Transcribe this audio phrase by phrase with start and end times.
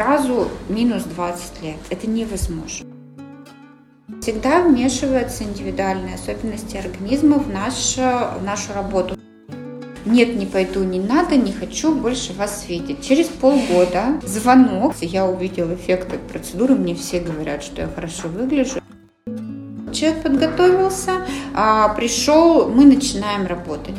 [0.00, 1.76] сразу минус 20 лет.
[1.90, 2.86] Это невозможно.
[4.22, 9.16] Всегда вмешиваются индивидуальные особенности организма в, наш, в нашу работу.
[10.06, 13.06] Нет, не пойду, не надо, не хочу больше вас видеть.
[13.06, 18.80] Через полгода звонок, я увидел эффект от процедуры, мне все говорят, что я хорошо выгляжу.
[19.92, 23.96] Человек подготовился, а, пришел, мы начинаем работать.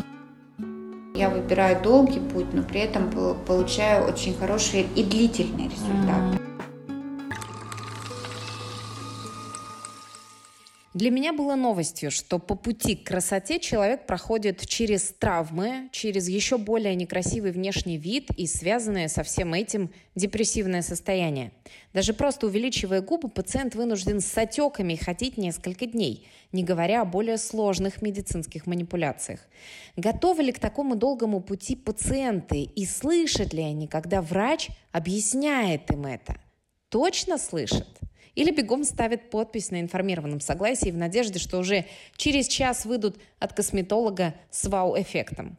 [1.22, 3.12] Я выбираю долгий путь, но при этом
[3.46, 6.41] получаю очень хорошие и длительные результаты.
[10.94, 16.58] Для меня было новостью, что по пути к красоте человек проходит через травмы, через еще
[16.58, 21.54] более некрасивый внешний вид и связанное со всем этим депрессивное состояние.
[21.94, 27.38] Даже просто увеличивая губы, пациент вынужден с отеками ходить несколько дней, не говоря о более
[27.38, 29.40] сложных медицинских манипуляциях.
[29.96, 36.06] Готовы ли к такому долгому пути пациенты и слышат ли они, когда врач объясняет им
[36.06, 36.36] это?
[36.90, 37.88] Точно слышат?
[38.36, 43.54] Или бегом ставят подпись на информированном согласии в надежде, что уже через час выйдут от
[43.54, 45.58] косметолога с вау-эффектом.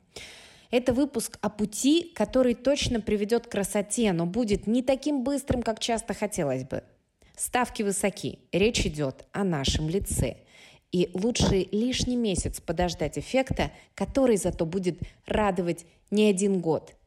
[0.70, 5.80] Это выпуск о пути, который точно приведет к красоте, но будет не таким быстрым, как
[5.80, 6.82] часто хотелось бы.
[7.36, 8.38] Ставки высоки.
[8.52, 10.38] Речь идет о нашем лице.
[10.90, 16.94] И лучше лишний месяц подождать эффекта, который зато будет радовать не один год–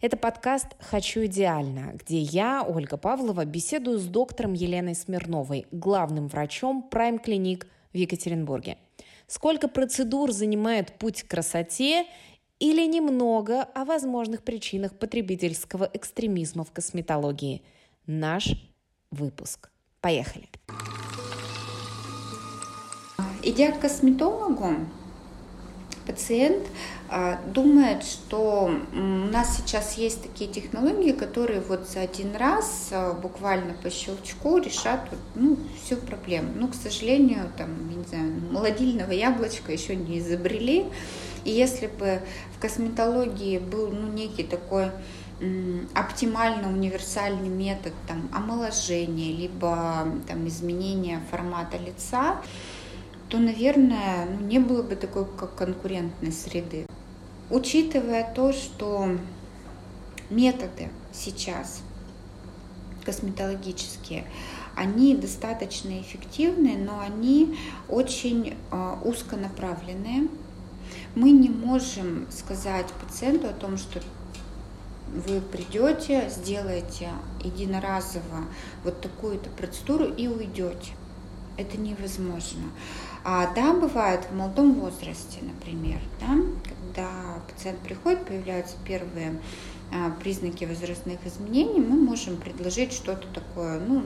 [0.00, 6.88] это подкаст «Хочу идеально», где я, Ольга Павлова, беседую с доктором Еленой Смирновой, главным врачом
[6.90, 8.78] Prime Clinic в Екатеринбурге.
[9.26, 12.06] Сколько процедур занимает путь к красоте
[12.58, 17.62] или немного о возможных причинах потребительского экстремизма в косметологии.
[18.06, 18.48] Наш
[19.10, 19.70] выпуск.
[20.00, 20.48] Поехали!
[23.42, 24.76] Идя к косметологу,
[26.06, 26.66] пациент
[27.08, 33.12] а, думает, что у нас сейчас есть такие технологии, которые вот за один раз а,
[33.14, 36.50] буквально по щелчку решат ну, всю проблему.
[36.54, 40.86] Ну, к сожалению, там, не знаю, молодильного яблочка еще не изобрели.
[41.44, 42.20] И если бы
[42.56, 44.90] в косметологии был ну, некий такой
[45.94, 52.36] оптимально универсальный метод там, омоложения, либо там, изменения формата лица,
[53.30, 56.86] то, наверное, ну, не было бы такой как конкурентной среды.
[57.48, 59.16] Учитывая то, что
[60.30, 61.82] методы сейчас
[63.04, 64.26] косметологические,
[64.74, 67.56] они достаточно эффективны, но они
[67.88, 70.28] очень э, узконаправленные.
[71.14, 74.00] Мы не можем сказать пациенту о том, что
[75.12, 77.10] вы придете, сделаете
[77.44, 78.44] единоразово
[78.82, 80.92] вот такую-то процедуру и уйдете.
[81.60, 82.62] Это невозможно.
[83.22, 86.28] А, да, бывает в молодом возрасте, например, да,
[86.64, 87.10] когда
[87.52, 89.38] пациент приходит, появляются первые
[89.92, 94.04] а, признаки возрастных изменений, мы можем предложить что-то такое, ну,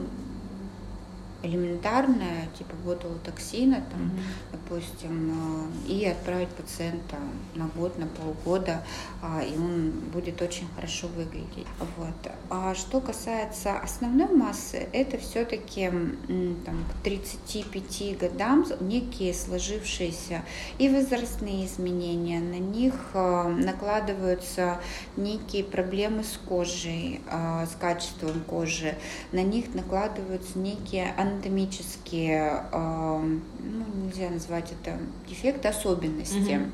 [1.45, 4.51] элементарное, типа ботулотоксина, там, mm-hmm.
[4.51, 7.17] допустим, э, и отправить пациента
[7.55, 8.83] на год, на полгода,
[9.21, 11.67] а, и он будет очень хорошо выглядеть.
[11.97, 12.31] Вот.
[12.49, 20.43] А что касается основной массы, это все-таки там, к 35 годам некие сложившиеся
[20.77, 24.79] и возрастные изменения, на них э, накладываются
[25.17, 28.95] некие проблемы с кожей, э, с качеством кожи,
[29.31, 34.97] на них накладываются некие анатомические, ну, нельзя назвать это
[35.27, 36.55] дефекты, особенности.
[36.55, 36.71] Угу.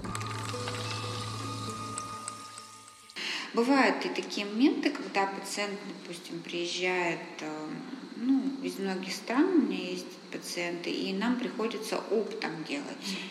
[3.54, 7.20] Бывают и такие моменты, когда пациент, допустим, приезжает
[8.16, 12.86] ну, из многих стран, у меня есть пациенты, и нам приходится оптом делать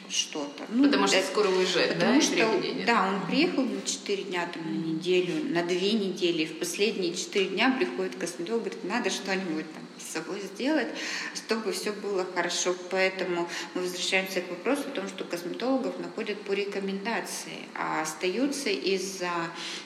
[0.08, 0.64] что-то.
[0.68, 2.20] Ну, потому что скоро уезжает, потому да?
[2.20, 6.58] Что, да, он приехал на 4 дня, там, на неделю, на 2 недели, и в
[6.58, 10.88] последние 4 дня приходит косметолог, говорит, надо что-нибудь там с собой сделать,
[11.34, 12.74] чтобы все было хорошо.
[12.90, 19.30] Поэтому мы возвращаемся к вопросу о том, что косметологов находят по рекомендации, а остаются из-за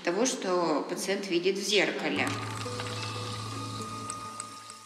[0.03, 2.27] того, что пациент видит в зеркале.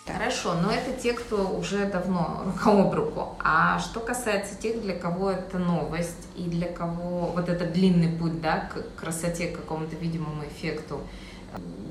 [0.06, 3.36] Хорошо, но это те, кто уже давно рука об руку.
[3.40, 8.40] А что касается тех, для кого это новость и для кого вот этот длинный путь
[8.40, 11.00] да, к красоте, к какому-то видимому эффекту,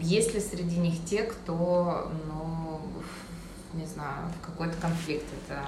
[0.02, 2.82] есть ли среди них те, кто, ну,
[3.74, 5.62] не знаю, в какой-то конфликт это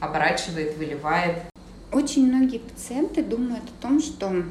[0.00, 1.44] оборачивает, выливает?
[1.92, 4.44] Очень многие пациенты думают о том, что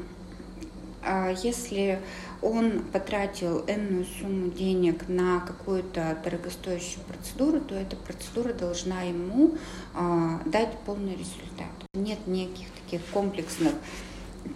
[1.02, 2.00] а, если
[2.42, 9.56] он потратил энную сумму денег на какую-то дорогостоящую процедуру, то эта процедура должна ему
[9.94, 11.68] э, дать полный результат.
[11.94, 13.72] Нет никаких таких комплексных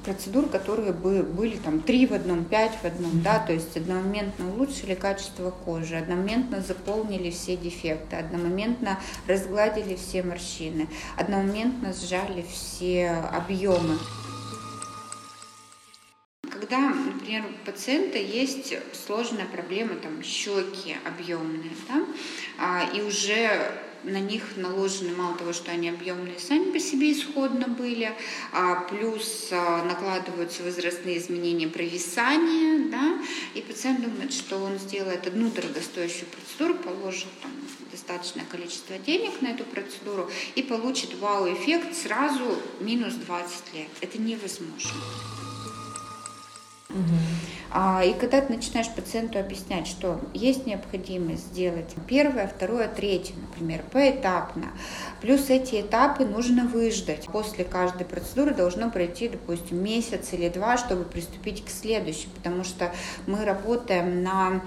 [0.05, 4.51] процедур, которые бы были там три в одном, пять в одном, да, то есть одномоментно
[4.51, 13.99] улучшили качество кожи, одномоментно заполнили все дефекты, одномоментно разгладили все морщины, одномоментно сжали все объемы.
[16.67, 22.07] Когда, например, у пациента есть сложная проблема, там, щеки объемные, да,
[22.57, 23.71] а, и уже
[24.03, 28.11] на них наложены мало того, что они объемные сами по себе исходно были,
[28.53, 33.19] а плюс а, накладываются возрастные изменения провисания, да,
[33.53, 37.53] и пациент думает, что он сделает одну дорогостоящую процедуру, положит там,
[37.91, 43.89] достаточное количество денег на эту процедуру и получит вау-эффект сразу минус 20 лет.
[44.01, 44.93] Это невозможно.
[47.77, 53.83] А, и когда ты начинаешь пациенту объяснять, что есть необходимость сделать первое, второе, третье, например,
[53.91, 54.67] поэтапно,
[55.21, 57.27] плюс эти этапы нужно выждать.
[57.27, 62.93] После каждой процедуры должно пройти, допустим, месяц или два, чтобы приступить к следующей, потому что
[63.27, 64.63] мы работаем на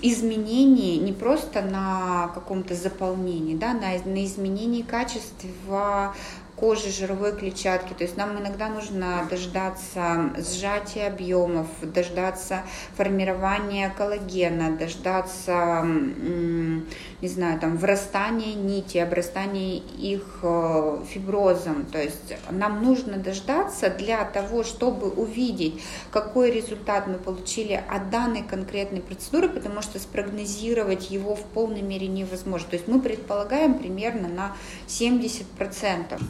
[0.00, 6.14] изменении не просто на каком-то заполнении, да, на, на изменении качества
[6.56, 7.92] кожи, жировой клетчатки.
[7.92, 12.62] То есть нам иногда нужно дождаться сжатия объемов, дождаться
[12.96, 21.84] формирования коллагена, дождаться, не знаю, там, врастания нити, обрастания их э, фиброзом.
[21.86, 28.42] То есть нам нужно дождаться для того, чтобы увидеть, какой результат мы получили от данной
[28.42, 32.68] конкретной процедуры, потому что спрогнозировать его в полной мере невозможно.
[32.70, 34.56] То есть мы предполагаем примерно на
[34.88, 36.20] 70%.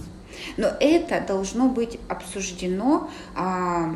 [0.57, 3.95] Но это должно быть обсуждено а,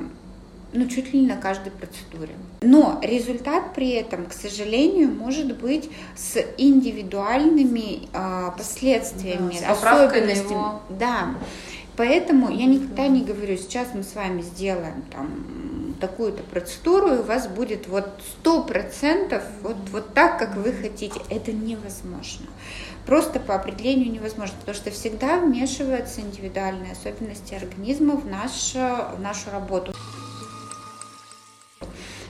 [0.72, 2.34] ну, чуть ли не на каждой процедуре.
[2.62, 10.52] Но результат при этом, к сожалению, может быть с индивидуальными а, последствиями, да, с особенностями.
[10.52, 10.80] Его...
[10.90, 11.34] Да.
[11.96, 15.69] Поэтому я никогда не говорю, сейчас мы с вами сделаем там
[16.00, 18.08] такую-то процедуру, и у вас будет вот
[18.38, 21.20] сто процентов вот, вот так, как вы хотите.
[21.28, 22.46] Это невозможно
[23.10, 29.50] просто по определению невозможно, потому что всегда вмешиваются индивидуальные особенности организма в, наш, в нашу
[29.50, 29.92] работу.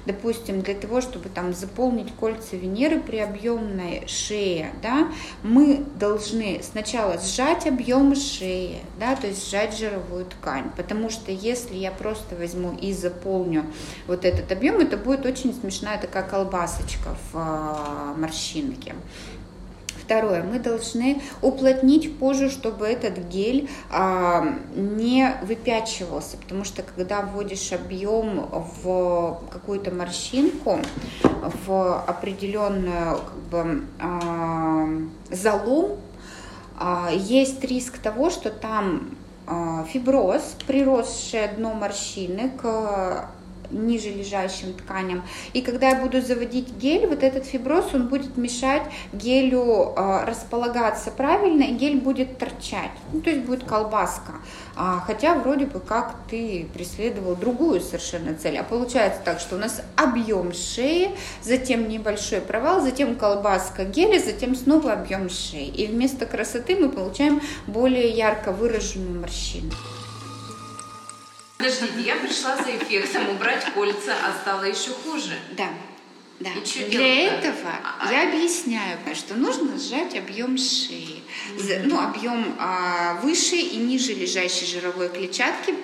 [0.07, 5.09] Допустим, для того, чтобы там заполнить кольца Венеры при объемной шее, да,
[5.43, 11.77] мы должны сначала сжать объем шеи, да, то есть сжать жировую ткань, потому что если
[11.77, 13.67] я просто возьму и заполню
[14.07, 18.95] вот этот объем, это будет очень смешная такая колбасочка в э, морщинке.
[20.11, 27.71] Второе, мы должны уплотнить кожу, чтобы этот гель а, не выпячивался, потому что когда вводишь
[27.71, 28.49] объем
[28.83, 30.81] в какую-то морщинку,
[31.65, 34.89] в определенную как бы, а,
[35.31, 35.93] залом,
[36.77, 39.17] а, есть риск того, что там
[39.47, 43.31] а, фиброз, приросшее дно морщины к
[43.71, 45.23] ниже лежащим тканям.
[45.53, 48.83] И когда я буду заводить гель, вот этот фиброз, он будет мешать
[49.13, 52.91] гелю э, располагаться правильно, и гель будет торчать.
[53.13, 54.35] Ну, то есть будет колбаска.
[54.77, 58.59] А, хотя вроде бы как ты преследовал другую совершенно цель.
[58.59, 61.11] А получается так, что у нас объем шеи,
[61.43, 65.67] затем небольшой провал, затем колбаска геля, затем снова объем шеи.
[65.67, 69.71] И вместо красоты мы получаем более ярко выраженную морщину.
[71.61, 75.39] Подождите, я пришла за эффектом убрать кольца, а стало еще хуже.
[75.53, 75.69] Да.
[76.41, 76.49] Да.
[76.55, 81.23] И Для этого а, а, я объясняю, что нужно сжать объем шеи,
[81.55, 81.83] mm-hmm.
[81.85, 85.75] ну объем а, выше и ниже лежащей жировой клетчатки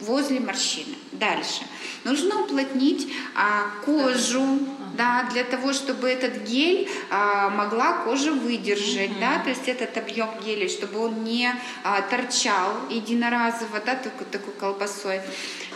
[0.00, 0.94] возле морщины.
[1.18, 1.62] Дальше
[2.06, 4.58] нужно уплотнить а, кожу,
[4.96, 9.20] да, для того, чтобы этот гель а, могла кожа выдержать, mm-hmm.
[9.20, 14.54] да, то есть этот объем геля, чтобы он не а, торчал единоразово, да, такой, такой
[14.54, 15.20] колбасой.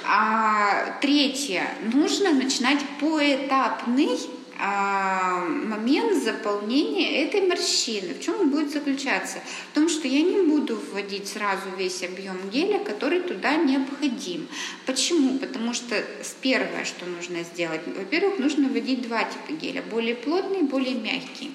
[0.06, 4.18] А, третье, нужно начинать поэтапный
[4.60, 8.14] момент заполнения этой морщины.
[8.14, 9.38] В чем он будет заключаться?
[9.70, 14.48] В том, что я не буду вводить сразу весь объем геля, который туда необходим.
[14.86, 15.38] Почему?
[15.38, 16.04] Потому что
[16.40, 21.52] первое, что нужно сделать, во-первых, нужно вводить два типа геля, более плотный более мягкий.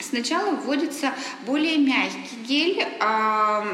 [0.00, 1.12] Сначала вводится
[1.46, 3.66] более мягкий гель, а,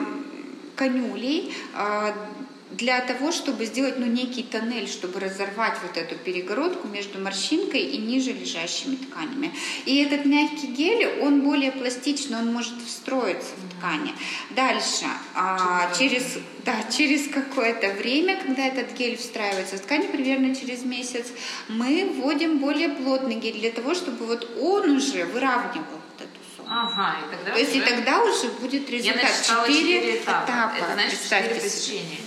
[0.75, 2.14] конюлей, а,
[2.70, 7.99] для того, чтобы сделать ну, некий тоннель, чтобы разорвать вот эту перегородку между морщинкой и
[7.99, 9.52] ниже лежащими тканями.
[9.85, 14.12] И этот мягкий гель, он более пластичный, он может встроиться в ткани.
[14.50, 20.85] Дальше, а, через, да, через какое-то время, когда этот гель встраивается в ткань, примерно через
[20.85, 21.26] месяц,
[21.68, 26.00] мы вводим более плотный гель для того, чтобы вот он уже выравнивал
[26.68, 29.23] Ага, и тогда То есть и тогда уже будет результат.
[29.23, 30.44] Я четыре этапа.
[30.50, 30.75] этапа.
[30.76, 32.18] Это значит четыре посещения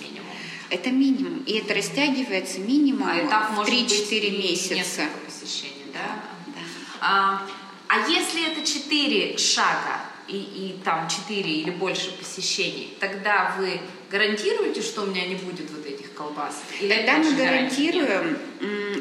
[0.69, 1.43] Это минимум.
[1.45, 5.03] И это растягивается минимум а этап в 3-4 месяца.
[5.25, 6.21] посещений, да?
[6.47, 6.61] да.
[7.01, 7.41] А,
[7.87, 14.81] а если это 4 шага, и, и там 4 или больше посещений, тогда вы гарантируете,
[14.81, 16.61] что у меня не будет вот этих колбас?
[16.79, 18.37] Или тогда мы гарантируем,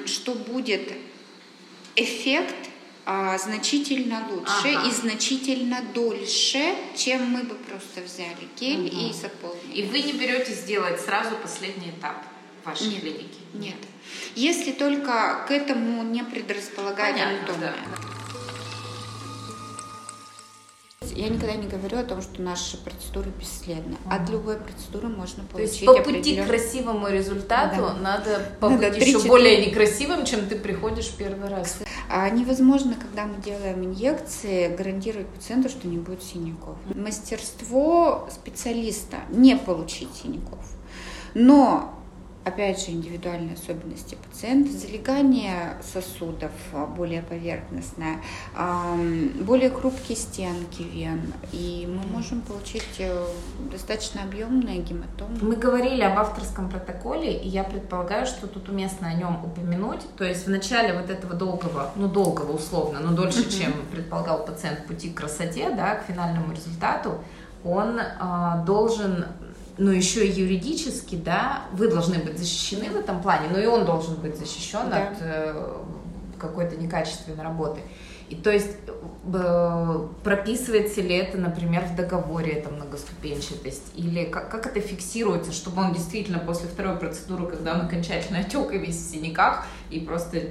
[0.06, 0.92] что будет
[1.96, 2.57] эффект
[3.10, 4.86] а, значительно лучше ага.
[4.86, 9.08] и значительно дольше, чем мы бы просто взяли гель угу.
[9.08, 9.80] и заполнили.
[9.80, 12.22] И вы не берете сделать сразу последний этап
[12.66, 13.38] вашей нет, клиники?
[13.54, 13.78] Нет.
[14.34, 17.72] Если только к этому не предрасполагает анатомия.
[17.72, 18.17] Да.
[21.18, 23.94] Я никогда не говорю о том, что наши процедуры бесследны.
[23.94, 24.22] Mm-hmm.
[24.22, 27.94] От любой процедуры можно получить То есть по пути к красивому результату да.
[27.94, 31.80] надо побыть надо еще более некрасивым, чем ты приходишь первый раз.
[32.08, 36.76] А невозможно, когда мы делаем инъекции, гарантировать пациенту, что не будет синяков.
[36.94, 40.64] Мастерство специалиста не получить синяков.
[41.34, 41.97] Но
[42.44, 48.20] опять же, индивидуальные особенности пациента, залегание сосудов а, более поверхностное,
[49.40, 53.26] более хрупкие стенки вен, и мы можем получить э,
[53.70, 55.36] достаточно объемные гематомы.
[55.40, 60.00] Мы говорили об авторском протоколе, и я предполагаю, что тут уместно о нем упомянуть.
[60.16, 64.86] То есть в начале вот этого долгого, ну долгого условно, но дольше, чем предполагал пациент
[64.86, 67.18] пути к красоте, да, к финальному результату,
[67.64, 69.26] он э, должен
[69.78, 73.84] но еще и юридически, да, вы должны быть защищены в этом плане, но и он
[73.84, 75.08] должен быть защищен да.
[75.08, 75.76] от э,
[76.38, 77.80] какой-то некачественной работы.
[78.30, 78.76] И то есть
[79.32, 85.82] э, прописывается ли это, например, в договоре, эта многоступенчатость, или как, как это фиксируется, чтобы
[85.82, 90.42] он действительно после второй процедуры, когда он окончательно отек и весь в синяках, и просто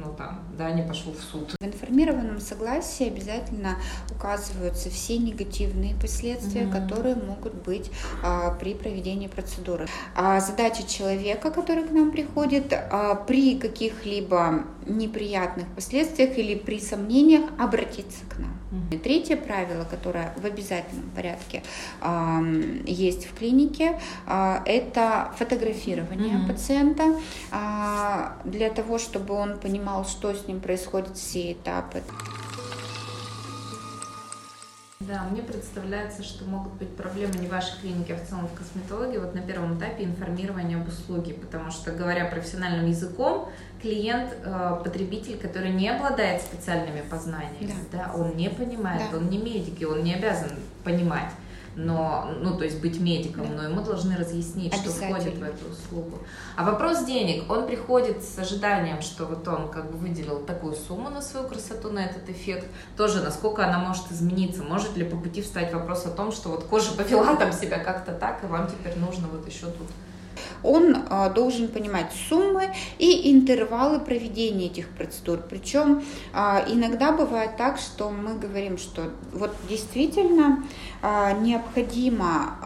[0.00, 1.54] ну, там, да, не пошел в суд.
[1.60, 3.76] В информированном согласии обязательно
[4.10, 6.72] указываются все негативные последствия, mm-hmm.
[6.72, 7.90] которые могут быть
[8.22, 9.88] а, при проведении процедуры.
[10.16, 16.80] А задача человека, который к нам приходит, а, при каких-либо неприятных последствиях или при
[17.20, 18.50] сомнениях обратиться к нам.
[18.90, 21.62] И третье правило, которое в обязательном порядке
[22.00, 26.52] э, есть в клинике, э, это фотографирование mm-hmm.
[26.52, 27.04] пациента
[27.50, 32.02] э, для того, чтобы он понимал, что с ним происходит все этапы.
[35.00, 38.52] Да, мне представляется, что могут быть проблемы не в вашей клинике, а в целом в
[38.52, 39.16] косметологии.
[39.16, 43.48] Вот на первом этапе информирования об услуге, потому что, говоря профессиональным языком,
[43.80, 48.12] клиент, э, потребитель, который не обладает специальными познаниями, да.
[48.12, 49.16] Да, он не понимает, да.
[49.16, 50.50] он не медик, и он не обязан
[50.84, 51.30] понимать
[51.76, 53.54] но, ну, то есть быть медиком, да.
[53.54, 56.18] но ему должны разъяснить, что входит в эту услугу.
[56.56, 61.10] А вопрос денег, он приходит с ожиданием, что вот он как бы выделил такую сумму
[61.10, 65.42] на свою красоту, на этот эффект, тоже насколько она может измениться, может ли по пути
[65.42, 68.98] встать вопрос о том, что вот кожа повела там себя как-то так, и вам теперь
[68.98, 69.86] нужно вот еще тут
[70.62, 75.38] он а, должен понимать суммы и интервалы проведения этих процедур.
[75.48, 76.02] Причем
[76.32, 80.64] а, иногда бывает так, что мы говорим, что вот действительно
[81.02, 82.56] а, необходимо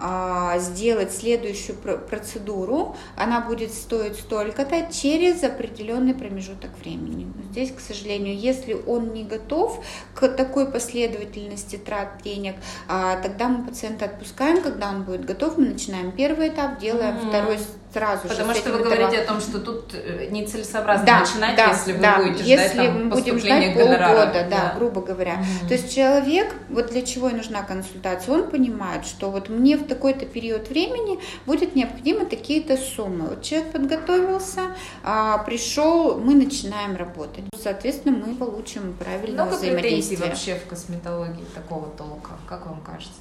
[0.59, 7.33] сделать следующую процедуру, она будет стоить столько-то через определенный промежуток времени.
[7.51, 9.85] Здесь, к сожалению, если он не готов
[10.15, 16.13] к такой последовательности трат денег, тогда мы пациента отпускаем, когда он будет готов, мы начинаем
[16.13, 17.29] первый этап, делаем mm-hmm.
[17.29, 17.59] второй
[17.95, 18.59] сразу Потому же.
[18.59, 22.17] что вы говорите о том, что тут э, нецелесообразно да, начинать, да, если вы да.
[22.19, 25.35] будете если ждать там, мы будем ждать полгода, да, да, грубо говоря.
[25.35, 25.69] Угу.
[25.69, 29.87] То есть человек, вот для чего и нужна консультация, он понимает, что вот мне в
[29.87, 33.29] такой-то период времени будет необходимо такие-то суммы.
[33.29, 34.61] Вот человек подготовился,
[35.05, 37.45] а, пришел, мы начинаем работать.
[37.57, 40.19] Соответственно, мы получим правильное Много взаимодействие.
[40.19, 43.21] Много вообще в косметологии такого толка, как вам кажется?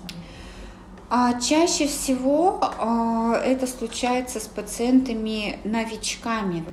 [1.15, 6.65] А чаще всего а, это случается с пациентами новичками.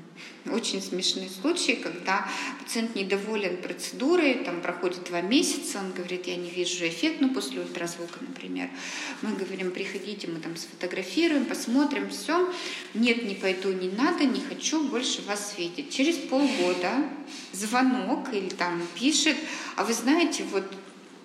[0.51, 2.27] Очень смешные случаи, когда
[2.59, 7.61] пациент недоволен процедурой, там проходит два месяца, он говорит, я не вижу эффект, ну после
[7.61, 8.71] ультразвука, например.
[9.21, 12.51] Мы говорим, приходите, мы там сфотографируем, посмотрим, все.
[12.95, 15.95] Нет, не пойду, не надо, не хочу больше вас видеть.
[15.95, 17.11] Через полгода
[17.53, 19.37] звонок или там пишет,
[19.77, 20.65] а вы знаете, вот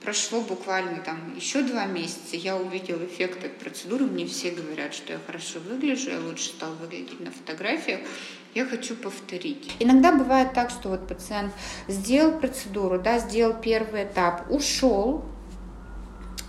[0.04, 5.14] прошло буквально там еще два месяца, я увидела эффект от процедуры, мне все говорят, что
[5.14, 8.02] я хорошо выгляжу, я лучше стал выглядеть на фотографиях,
[8.54, 9.72] я хочу повторить.
[9.80, 11.54] Иногда бывает так, что вот пациент
[11.88, 15.26] сделал процедуру, да, сделал первый этап, ушел,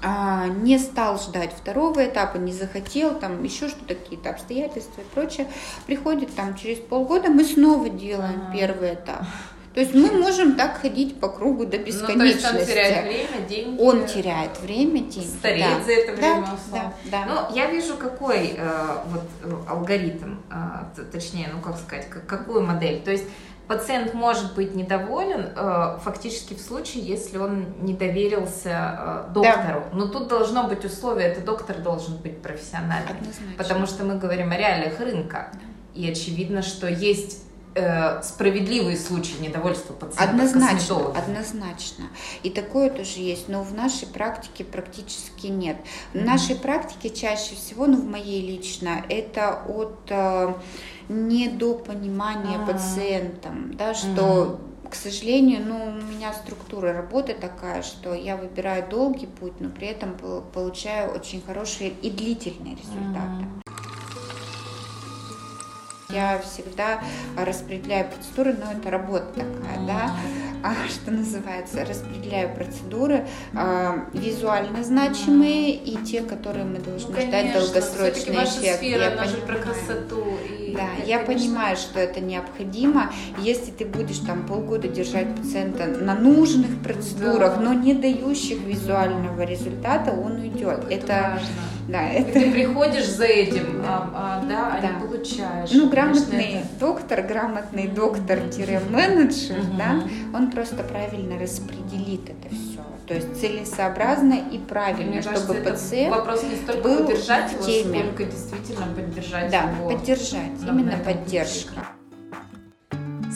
[0.03, 5.49] а, не стал ждать второго этапа, не захотел, там еще что-то, какие-то обстоятельства и прочее,
[5.87, 8.53] приходит там через полгода, мы снова делаем ага.
[8.53, 9.25] первый этап.
[9.76, 12.14] То есть мы можем так ходить по кругу до бесконечности.
[12.14, 13.83] Ну, то есть он теряет время, деньги.
[13.83, 15.26] Он теряет время, деньги.
[15.26, 15.85] Стареет да.
[15.85, 17.26] за это время, да, да, да.
[17.26, 23.02] Ну, я вижу, какой э, вот э, алгоритм, э, точнее, ну, как сказать, какую модель.
[23.02, 23.25] То есть
[23.68, 29.80] пациент может быть недоволен э, фактически в случае, если он не доверился э, доктору.
[29.80, 29.88] Да.
[29.92, 33.11] Но тут должно быть условие, это доктор должен быть профессиональным.
[33.11, 33.56] Однозначно.
[33.59, 35.50] Потому что мы говорим о реалиях рынка.
[35.52, 35.61] Да.
[36.00, 37.42] И очевидно, что есть
[37.76, 42.04] э, справедливые случаи недовольства пациента Однозначно, однозначно.
[42.42, 45.76] И такое тоже есть, но в нашей практике практически нет.
[46.12, 46.25] В mm-hmm.
[46.25, 50.54] нашей практике чаще всего, ну в моей лично, это от э,
[51.09, 52.73] недопонимания mm-hmm.
[52.73, 58.88] пациентом, да, что mm-hmm к сожалению, ну, у меня структура работы такая, что я выбираю
[58.88, 60.16] долгий путь, но при этом
[60.52, 63.45] получаю очень хорошие и длительные результаты.
[63.45, 63.65] Mm-hmm.
[66.16, 67.02] Я всегда
[67.37, 70.11] распределяю процедуры, но это работа такая, да,
[70.62, 77.52] а, что называется, распределяю процедуры а, визуально значимые и те, которые мы должны ну, ждать
[77.52, 78.78] долгосрочный эффект.
[78.78, 79.46] Сфера, я понимаю.
[79.46, 80.25] про красоту.
[80.49, 81.49] И да, я конечно...
[81.50, 83.12] понимаю, что это необходимо.
[83.38, 87.61] Если ты будешь там полгода держать пациента на нужных процедурах, да.
[87.61, 90.85] но не дающих визуального результата, он уйдет.
[90.88, 91.76] Это, это важно.
[91.88, 92.32] Да, это...
[92.32, 94.88] ты приходишь за этим, а, а, да, а да.
[94.88, 95.71] не получаешь.
[95.73, 96.68] Ну, грамотный это...
[96.80, 99.76] доктор, грамотный доктор-менеджер, угу.
[99.78, 100.02] да,
[100.35, 102.80] он просто правильно распределит это все.
[103.06, 107.62] То есть целесообразно и правильно, Мне чтобы кажется, пациент вопрос не столько был поддержать его,
[107.62, 107.99] теме.
[108.00, 109.90] сколько действительно поддержать да, его.
[109.90, 111.75] поддержать, именно поддержка.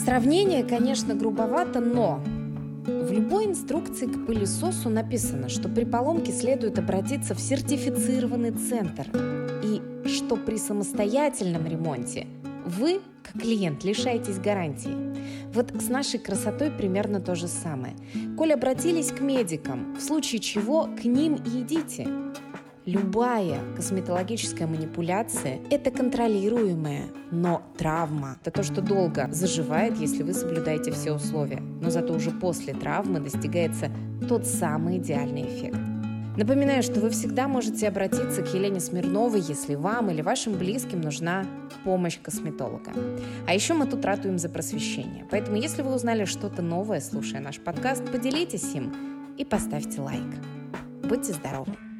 [0.03, 2.21] Сравнение, конечно, грубовато, но
[2.85, 9.07] в любой инструкции к пылесосу написано, что при поломке следует обратиться в сертифицированный центр
[9.63, 12.27] и что при самостоятельном ремонте
[12.65, 14.95] вы, как клиент, лишаетесь гарантии.
[15.53, 17.95] Вот с нашей красотой примерно то же самое.
[18.37, 22.07] Коль обратились к медикам, в случае чего к ним и идите.
[22.85, 28.37] Любая косметологическая манипуляция– это контролируемая, но травма.
[28.41, 31.59] Это то, что долго заживает, если вы соблюдаете все условия.
[31.59, 33.91] Но зато уже после травмы достигается
[34.27, 35.90] тот самый идеальный эффект.
[36.41, 41.45] Напоминаю, что вы всегда можете обратиться к Елене Смирновой, если вам или вашим близким нужна
[41.83, 42.91] помощь косметолога.
[43.47, 45.27] А еще мы тут ратуем за просвещение.
[45.29, 48.91] Поэтому, если вы узнали что-то новое, слушая наш подкаст, поделитесь им
[49.37, 50.33] и поставьте лайк.
[51.03, 51.90] Будьте здоровы!